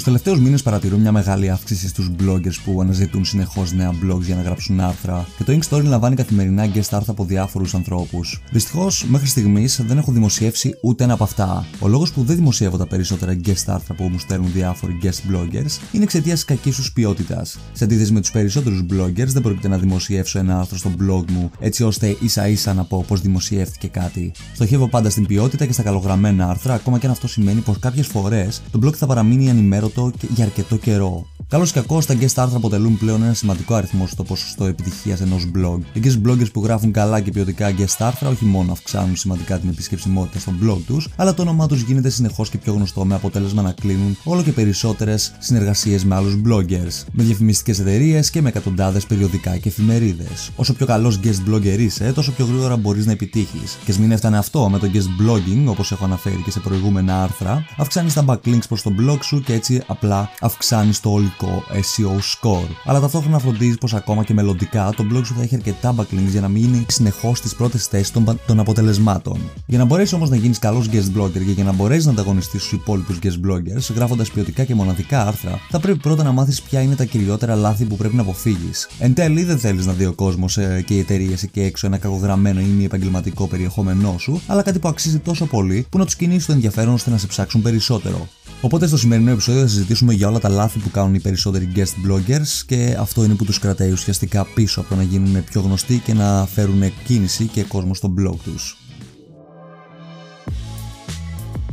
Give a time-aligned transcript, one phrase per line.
[0.00, 4.34] Τους τελευταίους μήνες παρατηρούν μια μεγάλη αύξηση στους bloggers που αναζητούν συνεχώς νέα blogs για
[4.34, 8.42] να γράψουν άρθρα και το Ink Story λαμβάνει καθημερινά guest άρθρα από διάφορους ανθρώπους.
[8.52, 11.66] Δυστυχώς, μέχρι στιγμής δεν έχω δημοσιεύσει ούτε ένα από αυτά.
[11.78, 15.78] Ο λόγος που δεν δημοσιεύω τα περισσότερα guest άρθρα που μου στέλνουν διάφοροι guest bloggers
[15.92, 17.58] είναι εξαιτίας τη κακής τους ποιότητας.
[17.72, 21.50] Σε αντίθεση με τους περισσότερους bloggers, δεν πρόκειται να δημοσιεύσω ένα άρθρο στο blog μου
[21.58, 24.32] έτσι ώστε ίσα ίσα να πω πώ δημοσιεύτηκε κάτι.
[24.54, 28.06] Στοχεύω πάντα στην ποιότητα και στα καλογραμμένα άρθρα, ακόμα και αν αυτό σημαίνει πως κάποιες
[28.06, 29.88] φορές το blog θα παραμείνει ανημέρωτο
[30.34, 31.26] για αρκετό καιρό.
[31.48, 35.50] Καλώς ή κακό, τα guest άρθρα αποτελούν πλέον ένα σημαντικό αριθμό στο ποσοστό επιτυχίας ενός
[35.54, 35.78] blog.
[35.92, 39.68] Οι guest bloggers που γράφουν καλά και ποιοτικά guest άρθρα όχι μόνο αυξάνουν σημαντικά την
[39.68, 43.62] επισκεψιμότητα στο blog τους, αλλά το όνομά τους γίνεται συνεχώς και πιο γνωστό με αποτέλεσμα
[43.62, 49.06] να κλείνουν όλο και περισσότερες συνεργασίες με άλλους bloggers, με διαφημιστικές εταιρείες και με εκατοντάδες
[49.06, 50.50] περιοδικά και εφημερίδες.
[50.56, 53.78] Όσο πιο καλός guest blogger είσαι, τόσο πιο γρήγορα μπορείς να επιτύχεις.
[53.84, 57.64] Και μην έφτανε αυτό με το guest blogging, όπως έχω αναφέρει και σε προηγούμενα άρθρα,
[57.76, 62.68] αυξάνεις τα backlinks προς το blog σου και έτσι απλά αυξάνεις το ολικό SEO score.
[62.84, 66.40] Αλλά ταυτόχρονα φροντίζεις πως ακόμα και μελλοντικά το blog σου θα έχει αρκετά backlinks για
[66.40, 69.38] να μείνει συνεχώς στις πρώτες θέσεις των, των αποτελεσμάτων.
[69.66, 72.60] Για να μπορέσεις όμως να γίνεις καλός guest blogger και για να μπορέσεις να ανταγωνιστείς
[72.60, 76.80] στους υπόλοιπους guest bloggers, γράφοντας ποιοτικά και μοναδικά άρθρα, θα πρέπει πρώτα να μάθεις ποια
[76.80, 78.88] είναι τα κυριότερα λάθη που πρέπει να αποφύγεις.
[78.98, 81.98] Εν τέλει, δεν θέλεις να δει ο κόσμος ε, και οι εταιρείες εκεί έξω ένα
[81.98, 86.16] κακογραμμένο ή μη επαγγελματικό περιεχόμενό σου, αλλά κάτι που αξίζει τόσο πολύ που να τους
[86.16, 88.28] κινήσει το ενδιαφέρον ώστε να σε ψάξουν περισσότερο.
[88.62, 92.10] Οπότε στο σημερινό επεισόδιο θα συζητήσουμε για όλα τα λάθη που κάνουν οι περισσότεροι guest
[92.10, 95.98] bloggers και αυτό είναι που τους κρατάει ουσιαστικά πίσω από το να γίνουν πιο γνωστοί
[95.98, 98.76] και να φέρουν κίνηση και κόσμο στο blog τους.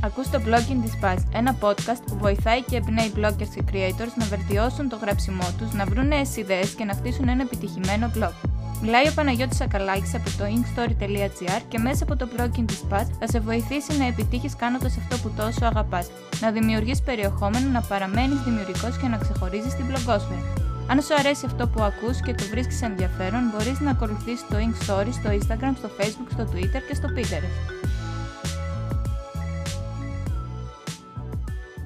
[0.01, 4.25] Ακούς το Blogging της Paz, ένα podcast που βοηθάει και εμπνέει bloggers και creators να
[4.25, 8.56] βελτιώσουν το γράψιμό τους, να βρουν νέες ιδέες και να χτίσουν ένα επιτυχημένο blog.
[8.81, 13.27] Μιλάει ο Παναγιώτης Ακαλάκης από το inkstory.gr και μέσα από το blogging της Paz θα
[13.27, 16.07] σε βοηθήσει να επιτύχεις κάνοντας αυτό που τόσο αγαπάς,
[16.41, 20.61] να δημιουργείς περιεχόμενο, να παραμένεις δημιουργικός και να ξεχωρίζεις την blogosfera.
[20.87, 25.11] Αν σου αρέσει αυτό που ακούς και το βρίσκεις ενδιαφέρον, μπορείς να ακολουθήσεις το Inkstory
[25.11, 27.55] στο Instagram, στο Facebook, στο Twitter και στο Pinterest.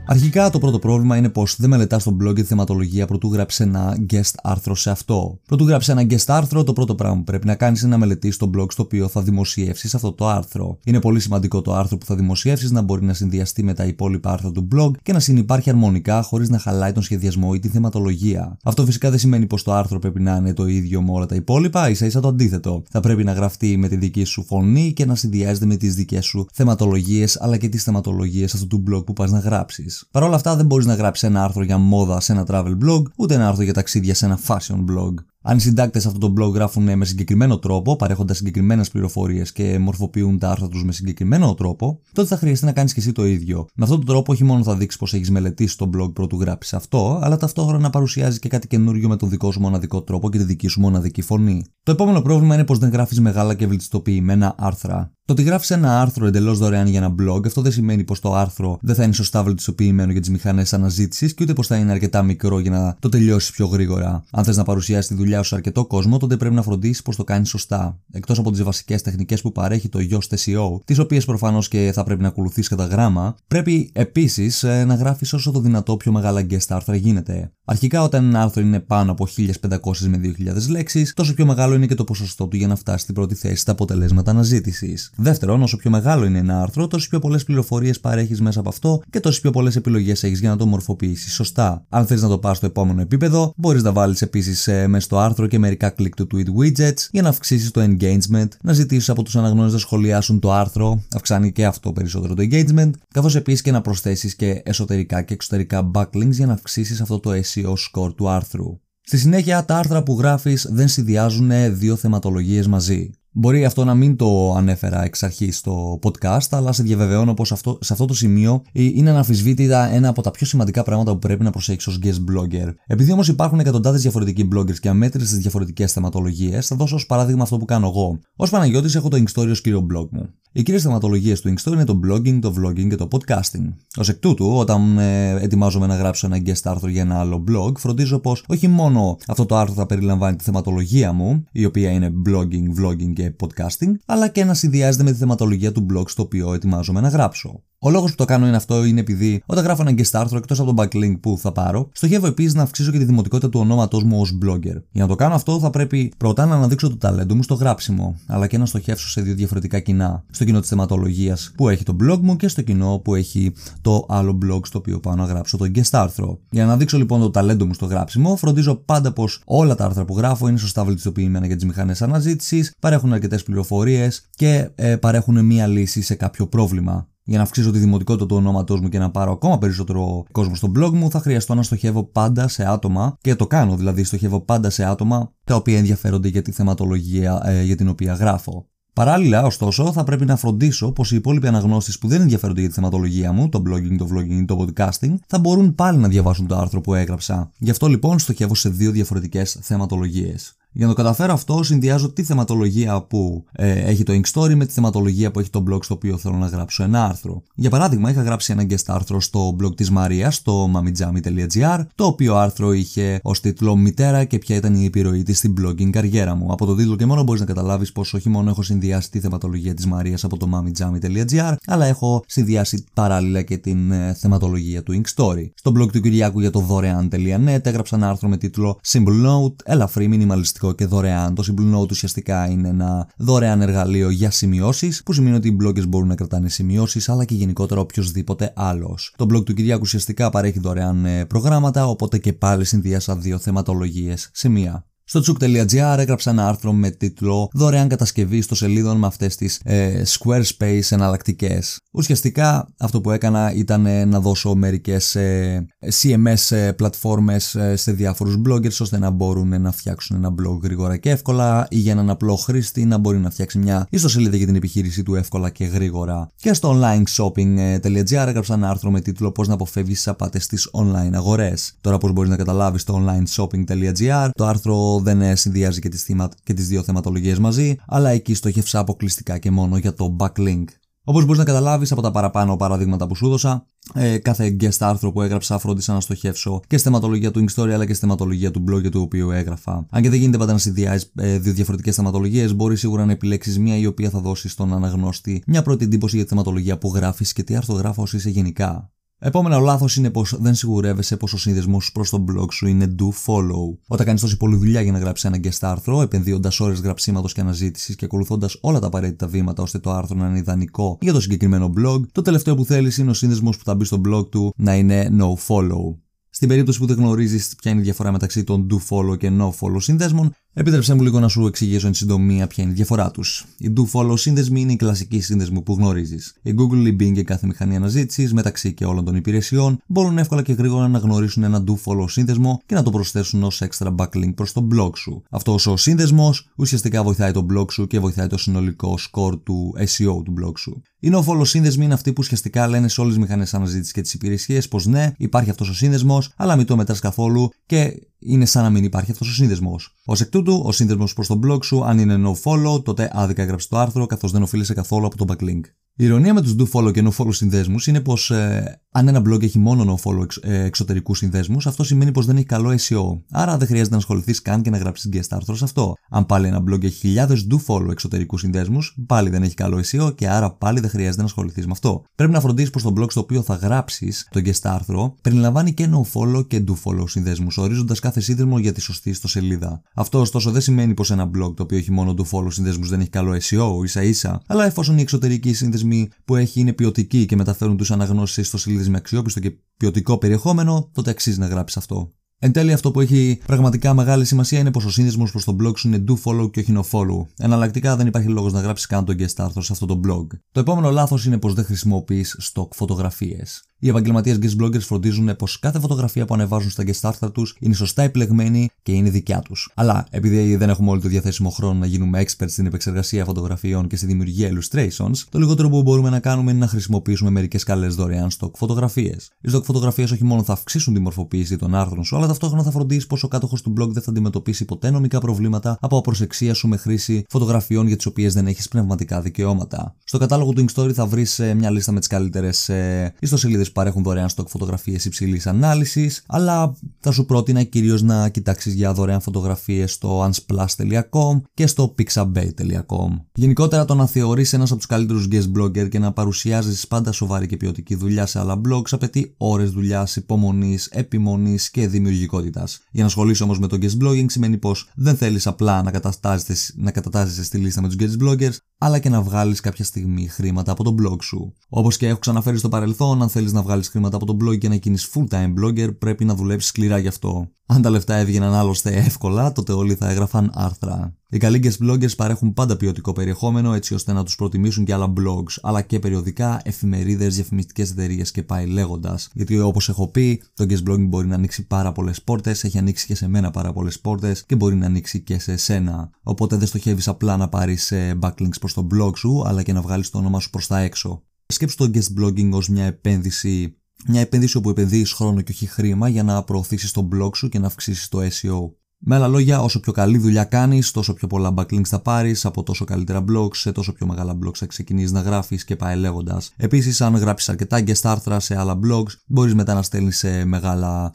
[0.05, 3.63] Αρχικά το πρώτο πρόβλημα είναι πως δεν μελετάς τον blog και τη θεματολογία προτού γράψει
[3.63, 5.39] ένα guest άρθρο σε αυτό.
[5.45, 8.37] Προτού γράψει ένα guest άρθρο, το πρώτο πράγμα που πρέπει να κάνεις είναι να μελετήσεις
[8.37, 10.77] το blog στο οποίο θα δημοσιεύσεις αυτό το άρθρο.
[10.85, 14.31] Είναι πολύ σημαντικό το άρθρο που θα δημοσιεύσεις να μπορεί να συνδυαστεί με τα υπόλοιπα
[14.31, 18.57] άρθρα του blog και να συνεπάρχει αρμονικά χωρίς να χαλάει τον σχεδιασμό ή τη θεματολογία.
[18.63, 21.35] Αυτό φυσικά δεν σημαίνει πως το άρθρο πρέπει να είναι το ίδιο με όλα τα
[21.35, 22.83] υπόλοιπα, ίσα ίσα το αντίθετο.
[22.89, 26.25] Θα πρέπει να γραφτεί με τη δική σου φωνή και να συνδυάζεται με τις δικές
[26.25, 30.00] σου θεματολογίες αλλά και τις θεματολογίες αυτού του blog που πας να γράψεις.
[30.11, 33.03] Παρ' όλα αυτά δεν μπορείς να γράψεις ένα άρθρο για μόδα σε ένα travel blog,
[33.15, 35.13] ούτε ένα άρθρο για ταξίδια σε ένα fashion blog.
[35.43, 40.39] Αν οι συντάκτες αυτό το blog γράφουν με συγκεκριμένο τρόπο, παρέχοντας συγκεκριμένες πληροφορίες και μορφοποιούν
[40.39, 43.65] τα άρθρα τους με συγκεκριμένο τρόπο, τότε θα χρειαστεί να κάνεις και εσύ το ίδιο.
[43.75, 46.73] Με αυτόν τον τρόπο, όχι μόνο θα δείξεις πως έχεις μελετήσει το blog πρωτού γράψεις
[46.73, 50.37] αυτό, αλλά ταυτόχρονα να παρουσιάζεις και κάτι καινούριο με τον δικό σου μοναδικό τρόπο και
[50.37, 51.65] τη δική σου μοναδική φωνή.
[51.83, 55.11] Το επόμενο πρόβλημα είναι πως δεν γράφεις μεγάλα και βελτιστοποιημένα άρθρα.
[55.25, 58.33] Το ότι γράφεις ένα άρθρο εντελώς δωρεάν για ένα blog, αυτό δεν σημαίνει πως το
[58.33, 61.91] άρθρο δεν θα είναι σωστά βελτιστοποιημένο για τις μηχανές αναζήτησης και ούτε πως θα είναι
[61.91, 64.23] αρκετά μικρό για να το τελειώσεις πιο γρήγορα.
[64.31, 67.15] Αν θες να παρουσιάσεις τη δουλειά σου σε αρκετό κόσμο, τότε πρέπει να φροντίσεις πως
[67.15, 67.99] το κάνεις σωστά.
[68.11, 72.03] Εκτός από τις βασικές τεχνικές που παρέχει το Yoast SEO, τις οποίες προφανώς και θα
[72.03, 76.45] πρέπει να ακολουθείς κατά γράμμα, πρέπει επίσης ε, να γράφεις όσο το δυνατό πιο μεγάλα
[76.49, 77.51] guest άρθρα γίνεται.
[77.65, 81.85] Αρχικά, όταν ένα άρθρο είναι πάνω από 1500 με 2000 λέξεις, τόσο πιο μεγάλο είναι
[81.85, 85.11] και το ποσοστό του για να φτάσει στην πρώτη θέση στα αποτελέσματα αναζήτησης.
[85.15, 89.01] Δεύτερον, όσο πιο μεγάλο είναι ένα άρθρο, τόσο πιο πολλές πληροφορίες παρέχεις μέσα από αυτό
[89.09, 91.85] και τόσο πιο πολλές επιλογές έχεις για να το μορφοποιήσεις σωστά.
[91.89, 95.17] Αν θες να το πας στο επόμενο επίπεδο, μπορείς να βάλεις επίσης ε, μέσα στο
[95.21, 99.23] άρθρο και μερικά κλικ του tweet widgets για να αυξήσεις το engagement, να ζητήσεις από
[99.23, 103.71] τους αναγνώστες να σχολιάσουν το άρθρο, αυξάνει και αυτό περισσότερο το engagement, καθώς επίσης και
[103.71, 108.29] να προσθέσεις και εσωτερικά και εξωτερικά backlinks για να αυξήσεις αυτό το SEO score του
[108.29, 108.79] άρθρου.
[109.01, 113.09] Στη συνέχεια, τα άρθρα που γράφεις δεν συνδυάζουν δύο θεματολογίες μαζί.
[113.33, 117.77] Μπορεί αυτό να μην το ανέφερα εξ αρχής στο podcast, αλλά σε διαβεβαιώνω πως αυτό,
[117.81, 121.49] σε αυτό το σημείο είναι αναμφισβήτητα ένα από τα πιο σημαντικά πράγματα που πρέπει να
[121.49, 122.73] προσέξεις ως guest blogger.
[122.87, 127.57] Επειδή όμως υπάρχουν εκατοντάδες διαφορετικοί bloggers και αμέτρητε διαφορετικές θεματολογίες, θα δώσω ως παράδειγμα αυτό
[127.57, 128.19] που κάνω εγώ.
[128.35, 130.29] Ω Παναγιώτης έχω το Inkstory ως κύριο blog μου.
[130.53, 133.73] Οι κύριες θεματολογίες του Inkstory είναι το blogging, το vlogging και το podcasting.
[133.97, 137.77] Ω εκ τούτου, όταν ε, ετοιμάζομαι να γράψω ένα guest άρθρο για ένα άλλο blog,
[137.77, 142.11] φροντίζω πως όχι μόνο αυτό το άρθρο θα περιλαμβάνει τη θεματολογία μου, η οποία είναι
[142.27, 146.53] blogging, vlogging και podcasting, αλλά και να συνδυάζεται με τη θεματολογία του blog στο οποίο
[146.53, 147.63] ετοιμάζομαι να γράψω.
[147.83, 150.59] Ο λόγος που το κάνω είναι αυτό είναι επειδή όταν γράφω ένα guest άρθρο εκτός
[150.59, 154.03] από τον backlink που θα πάρω, στοχεύω επίσης να αυξήσω και τη δημοτικότητα του ονόματός
[154.03, 154.81] μου ως blogger.
[154.91, 158.15] Για να το κάνω αυτό θα πρέπει πρώτα να αναδείξω το ταλέντο μου στο γράψιμο,
[158.27, 160.23] αλλά και να στοχεύσω σε δύο διαφορετικά κοινά.
[160.31, 164.05] Στο κοινό της θεματολογίας που έχει το blog μου και στο κοινό που έχει το
[164.09, 166.39] άλλο blog στο οποίο πάω να γράψω το guest άρθρο.
[166.49, 170.05] Για να δείξω λοιπόν το ταλέντο μου στο γράψιμο, φροντίζω πάντα πως όλα τα άρθρα
[170.05, 175.45] που γράφω είναι σωστά βελτιστοποιημένα για τις μηχανές αναζήτησης, παρέχουν αρκετές πληροφορίες και ε, παρέχουν
[175.45, 177.09] μία λύση σε κάποιο πρόβλημα.
[177.23, 180.71] Για να αυξήσω τη δημοτικότητα του ονόματός μου και να πάρω ακόμα περισσότερο κόσμο στο
[180.75, 184.69] blog μου, θα χρειαστώ να στοχεύω πάντα σε άτομα, και το κάνω δηλαδή, στοχεύω πάντα
[184.69, 188.65] σε άτομα τα οποία ενδιαφέρονται για τη θεματολογία ε, για την οποία γράφω.
[188.93, 192.75] Παράλληλα, ωστόσο, θα πρέπει να φροντίσω πως οι υπόλοιποι αναγνώστες που δεν ενδιαφέρονται για τη
[192.75, 196.57] θεματολογία μου, το blogging, το vlogging ή το podcasting, θα μπορούν πάλι να διαβάσουν το
[196.57, 197.51] άρθρο που έγραψα.
[197.57, 200.55] Γι' αυτό λοιπόν στοχεύω σε δύο διαφορετικές θεματολογίες.
[200.73, 204.65] Για να το καταφέρω αυτό, συνδυάζω τη θεματολογία που ε, έχει το Ink Story με
[204.65, 207.41] τη θεματολογία που έχει το blog στο οποίο θέλω να γράψω ένα άρθρο.
[207.55, 212.35] Για παράδειγμα, είχα γράψει ένα guest άρθρο στο blog της Μαρίας, στο mamijami.gr, το οποίο
[212.35, 216.51] άρθρο είχε ως τίτλο Μητέρα και ποια ήταν η επιρροή της στην blogging καριέρα μου.
[216.51, 219.73] Από το τίτλο και μόνο μπορείς να καταλάβεις πως όχι μόνο έχω συνδυάσει τη θεματολογία
[219.73, 225.15] της Μαρίας από το mamijami.gr, αλλά έχω συνδυάσει παράλληλα και την ε, θεματολογία του Ink
[225.15, 225.49] Story.
[225.53, 230.07] Στο blog του Κυριάκου για το δωρεάν.net έγραψα ένα άρθρο με τίτλο Simple Note, ελαφρύ
[230.07, 231.35] μινιμαλιστικό και δωρεάν.
[231.35, 235.87] Το Simple Note ουσιαστικά είναι ένα δωρεάν εργαλείο για σημειώσεις, που σημαίνει ότι οι bloggers
[235.87, 239.13] μπορούν να κρατάνε σημειώσεις, αλλά και γενικότερα οποιοδήποτε άλλος.
[239.17, 244.29] Το blog του Κυριάκου ουσιαστικά παρέχει δωρεάν ε, προγράμματα, οπότε και πάλι συνδυάσα δύο θεματολογίες
[244.33, 244.85] σε μία.
[245.13, 250.03] Στο tsuk.gr έγραψα ένα άρθρο με τίτλο Δωρεάν κατασκευή στο σελίδων με αυτές τις ε,
[250.07, 251.77] Squarespace εναλλακτικές.
[251.91, 255.67] Ουσιαστικά αυτό που έκανα ήταν ε, να δώσω μερικές ε,
[256.01, 261.09] CMS ες, πλατφόρμες σε διάφορους bloggers ώστε να μπορούν να φτιάξουν ένα blog γρήγορα και
[261.09, 265.03] εύκολα ή για έναν απλό χρήστη να μπορεί να φτιάξει μια ιστοσελίδα για την επιχείρηση
[265.03, 266.29] του εύκολα και γρήγορα.
[266.35, 271.13] Και στο onlineshopping.gr έγραψα ένα άρθρο με τίτλο Πώς να αποφεύγεις τι απάτε στις online
[271.13, 271.73] αγορές.
[271.81, 276.29] Τώρα, πώς μπορείς να καταλάβεις το onlineshopping.gr, το άρθρο δεν ε, συνδυάζει και τις, θύμα,
[276.43, 280.65] και τις δύο θεματολογίες μαζί, αλλά εκεί στοχεύσα αποκλειστικά και μόνο για το backlink.
[281.03, 285.11] Όπως μπορείς να καταλάβεις από τα παραπάνω παραδείγματα που σου έδωσα, ε, κάθε guest άρθρο
[285.11, 288.63] που έγραψα φρόντισα να στοχεύσω και στη θεματολογία του Story αλλά και στη θεματολογία του
[288.69, 289.85] blog του οποίου έγραφα.
[289.89, 293.59] Αν και δεν γίνεται πάντα να συνδυάζεις ε, δύο διαφορετικές θεματολογίες, μπορείς σίγουρα να επιλέξεις
[293.59, 297.33] μία η οποία θα δώσεις στον αναγνώστη μια πρώτη εντύπωση για τη θεματολογία που γράφεις
[297.33, 298.91] και τι άρθρο είσαι γενικά.
[299.23, 303.05] Επόμενο λάθος είναι πως δεν σιγουρεύεσαι πως ο σύνδεσμο προς το blog σου είναι do
[303.25, 303.77] follow.
[303.87, 307.41] Όταν κάνεις τόση πολλή δουλειά για να γράψεις ένα guest άρθρο, επενδύοντας ώρες γραψίματος και
[307.41, 311.21] αναζήτησης και ακολουθώντας όλα τα απαραίτητα βήματα ώστε το άρθρο να είναι ιδανικό για το
[311.21, 314.53] συγκεκριμένο blog, το τελευταίο που θέλεις είναι ο σύνδεσμο που θα μπει στο blog του
[314.57, 315.95] να είναι no follow.
[316.29, 319.49] Στην περίπτωση που δεν γνωρίζεις ποια είναι η διαφορά μεταξύ των do follow και no
[319.49, 323.45] follow σύνδεσμων, Επίτρεψέ μου λίγο να σου εξηγήσω εν συντομία ποια είναι η διαφορά τους.
[323.57, 326.35] Οι do follow σύνδεσμοι είναι οι κλασικοί σύνδεσμοι που γνωρίζεις.
[326.41, 330.41] Η Google, η Bing και κάθε μηχανή αναζήτησης μεταξύ και όλων των υπηρεσιών μπορούν εύκολα
[330.41, 334.33] και γρήγορα να γνωρίσουν ένα do follow σύνδεσμο και να το προσθέσουν ως extra backlink
[334.35, 335.23] προς το blog σου.
[335.29, 340.23] Αυτό ο σύνδεσμος ουσιαστικά βοηθάει το blog σου και βοηθάει το συνολικό score του SEO
[340.23, 340.81] του blog σου.
[340.99, 344.01] Οι no follow σύνδεσμοι είναι αυτοί που ουσιαστικά λένε σε όλες τις μηχανές αναζήτησης και
[344.01, 348.45] τις υπηρεσίες πως ναι, υπάρχει αυτός ο σύνδεσμος, αλλά μην το μετράς καθόλου και είναι
[348.45, 349.95] σαν να μην υπάρχει αυτός ο σύνδεσμος.
[350.05, 353.41] Ω εκ τούτου, ο σύνδεσμος προς τον blog σου, αν είναι no follow, τότε άδικα
[353.41, 355.61] έγραψε το άρθρο καθώς δεν οφείλεσαι καθόλου από το backlink.
[356.01, 359.21] Η ηρωνία με τους do follow και no follow συνδέσμους είναι πως ε, αν ένα
[359.25, 362.69] blog έχει μόνο no follow εξ, ε, εξωτερικούς συνδέσμους, αυτό σημαίνει πως δεν έχει καλό
[362.69, 363.21] SEO.
[363.31, 365.93] Άρα δεν χρειάζεται να ασχοληθείς καν και να γράψεις guest άρθρο σε αυτό.
[366.09, 370.15] Αν πάλι ένα blog έχει χιλιάδες do follow εξωτερικούς συνδέσμους, πάλι δεν έχει καλό SEO
[370.15, 372.03] και άρα πάλι δεν χρειάζεται να ασχοληθείς με αυτό.
[372.15, 375.89] Πρέπει να φροντίσει πως το blog στο οποίο θα γράψεις το guest άρθρο περιλαμβάνει και
[375.91, 379.81] no follow και do follow συνδέσμους, ορίζοντας κάθε σύνδεσμο για τη σωστή ιστοσελίδα.
[379.95, 382.99] Αυτό ωστόσο δεν σημαίνει πως ένα blog το οποίο έχει μόνο do follow συνδέσμους δεν
[382.99, 385.90] έχει καλό SEO ίσα ίσα, αλλά εφόσον οι εξωτερικοί σύνδεσμοι
[386.25, 390.89] που έχει είναι ποιοτικοί και μεταφέρουν τους αναγνώσεις στο σελίδε με αξιόπιστο και ποιοτικό περιεχόμενο,
[390.93, 392.11] τότε αξίζει να γράψεις αυτό.
[392.43, 395.77] Εν τέλει, αυτό που έχει πραγματικά μεγάλη σημασία είναι πως ο σύνδεσμος προς τον blog
[395.77, 397.25] σου είναι do follow και όχι no follow.
[397.37, 400.27] Εναλλακτικά δεν υπάρχει λόγος να γράψεις καν το guest άρθρο σε αυτό το blog.
[400.51, 403.63] Το επόμενο λάθος είναι πως δεν χρησιμοποιείς stock φωτογραφίες.
[403.83, 407.73] Οι επαγγελματίε guest bloggers φροντίζουν πως κάθε φωτογραφία που ανεβάζουν στα guest άρθρα τους είναι
[407.73, 409.71] σωστά επιλεγμένη και είναι δικιά τους.
[409.75, 413.95] Αλλά επειδή δεν έχουμε όλοι το διαθέσιμο χρόνο να γίνουμε experts στην επεξεργασία φωτογραφιών και
[413.95, 418.29] στη δημιουργία illustrations, το λιγότερο που μπορούμε να κάνουμε είναι να χρησιμοποιήσουμε μερικές καλές δωρεάν
[418.39, 419.29] stock φωτογραφίες.
[419.41, 422.71] Οι stock φωτογραφίες όχι μόνο θα αυξήσουν τη μορφοποίηση των άρθρων σου, αλλά ταυτόχρονα θα
[422.71, 426.67] φροντίσει πως ο κάτοχος του blog δεν θα αντιμετωπίσει ποτέ νομικά προβλήματα από απροσεξία σου
[426.67, 429.95] με χρήση φωτογραφιών για τις οποίες δεν έχεις πνευματικά δικαιώματα.
[430.03, 432.71] Στο κατάλογο του Inkstory θα βρεις ε, μια λίστα με τις καλύτερες
[433.19, 438.73] ιστοσελίδες bloggers παρέχουν δωρεάν stock φωτογραφίες υψηλής ανάλυσης, αλλά θα σου πρότεινα κυρίως να κοιτάξεις
[438.73, 443.09] για δωρεάν φωτογραφίες στο unsplash.com και στο pixabay.com.
[443.33, 447.47] Γενικότερα, το να θεωρείς ένας από τους καλύτερους guest blogger και να παρουσιάζεις πάντα σοβαρή
[447.47, 452.79] και ποιοτική δουλειά σε άλλα blogs απαιτεί ώρες δουλειάς, υπομονής, επιμονής και δημιουργικότητας.
[452.91, 456.73] Για να ασχολείσαι όμως με το guest blogging σημαίνει πως δεν θέλεις απλά να κατατάσσεσαι,
[456.75, 460.71] να κατατάσσεσαι στη λίστα με τους guest bloggers, αλλά και να βγάλεις κάποια στιγμή χρήματα
[460.71, 461.53] από το blog σου.
[461.69, 464.69] Όπως και έχω ξαναφέρει στο παρελθόν, αν θέλεις να βγάλεις χρήματα από το blog και
[464.69, 467.47] να γίνεις full time blogger, πρέπει να δουλέψεις σκληρά γι' αυτό.
[467.65, 471.15] Αν τα λεφτά έβγαιναν άλλωστε εύκολα, τότε όλοι θα έγραφαν άρθρα.
[471.33, 475.13] Οι καλοί guest bloggers παρέχουν πάντα ποιοτικό περιεχόμενο έτσι ώστε να τους προτιμήσουν και άλλα
[475.17, 479.29] blogs, αλλά και περιοδικά, εφημερίδες, διαφημιστικές εταιρείες και πάει λέγοντας.
[479.33, 483.05] Γιατί όπως έχω πει, το guest blogging μπορεί να ανοίξει πάρα πολλές πόρτες, έχει ανοίξει
[483.05, 486.09] και σε μένα πάρα πολλές πόρτες και μπορεί να ανοίξει και σε εσένα.
[486.23, 489.81] Οπότε δεν στοχεύεις απλά να πάρεις ε, backlinks προς το blog σου, αλλά και να
[489.81, 491.23] βγάλεις το όνομα σου προς τα έξω.
[491.45, 493.75] Σκέψου το guest blogging ως μια επένδυση
[494.07, 497.59] μια επένδυση όπου επενδύεις χρόνο και όχι χρήμα για να προωθήσεις το blog σου και
[497.59, 498.80] να αυξήσεις το SEO.
[499.03, 502.63] Με άλλα λόγια, όσο πιο καλή δουλειά κάνεις, τόσο πιο πολλά backlinks θα πάρεις, από
[502.63, 506.53] τόσο καλύτερα blogs σε τόσο πιο μεγάλα blogs θα ξεκινήσεις να γράφεις και πάει λέγοντας.
[506.57, 510.39] Επίσης, αν γράψεις αρκετά guest άρθρα σε άλλα blogs, μπορείς μετά να στέλνεις σε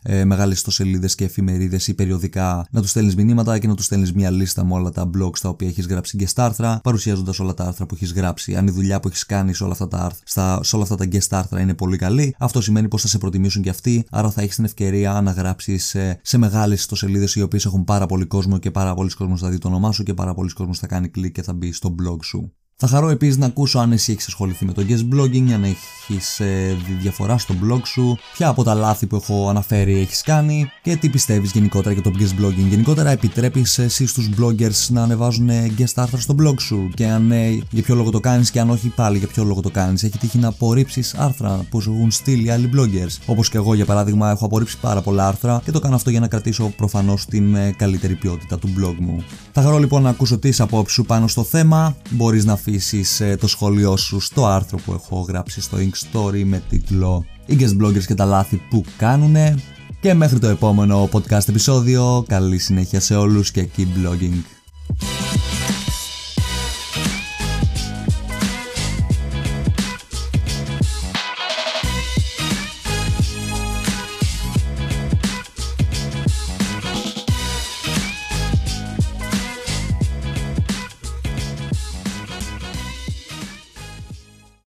[0.02, 4.12] ε, μεγάλες ιστοσελίδες και εφημερίδες ή περιοδικά, να τους στέλνεις μηνύματα και να τους στέλνεις
[4.12, 7.64] μια λίστα με όλα τα blogs τα οποία έχεις γράψει guest άρθρα, παρουσιάζοντας όλα τα
[7.64, 8.56] άρθρα που έχεις γράψει.
[8.56, 10.96] Αν η δουλειά που έχεις κάνει σε όλα αυτά τα, άρθρα, στα, σε όλα αυτά
[10.96, 14.30] τα guest άρθρα είναι πολύ καλή, αυτό σημαίνει πως θα σε προτιμήσουν και αυτοί, άρα
[14.30, 18.06] θα έχεις την ευκαιρία να γράψεις σε, σε μεγάλες ιστοσελίδες οι οποίες έχουν έχουν πάρα
[18.06, 20.78] πολύ κόσμο και πάρα πολλοί κόσμος θα δει το όνομά σου και πάρα πολλοί κόσμος
[20.78, 22.52] θα κάνει κλικ και θα μπει στο blog σου.
[22.78, 26.40] Θα χαρώ επίσης να ακούσω αν εσύ έχεις ασχοληθεί με το guest blogging, αν έχεις
[26.40, 30.96] ε, διαφορά στο blog σου, ποια από τα λάθη που έχω αναφέρει έχεις κάνει και
[30.96, 32.68] τι πιστεύεις γενικότερα για το guest blogging.
[32.68, 37.48] Γενικότερα, επιτρέπεις εσύ στους bloggers να ανεβάζουν guest άρθρα στο blog σου; Και αν ναι,
[37.70, 40.18] για ποιο λόγο το κάνεις και αν όχι πάλι για ποιο λόγο το κάνεις; Έχει
[40.18, 43.16] τύχει να απορρίψεις άρθρα που σου έχουν στείλει άλλοι bloggers.
[43.26, 46.20] Όπως και εγώ για παράδειγμα, έχω απορρίψει πάρα πολλά άρθρα και το κάνω αυτό για
[46.20, 49.24] να κρατήσω προφανώς την ε, καλύτερη ποιότητα του blog μου.
[49.52, 51.96] Θα χαρώ λοιπόν να ακούσω τις απόψεις σου πάνω στο θέμα.
[52.10, 56.42] Μπορείς να αφήσεις ε, το σχόλιο σου στο άρθρο που έχω γράψει στο Ink Story
[56.44, 59.54] με τίτλο Οι guest bloggers και τα λάθη που κάνουνε
[60.00, 64.42] και μέχρι το επόμενο podcast επεισόδιο καλή συνέχεια σε όλους και keep blogging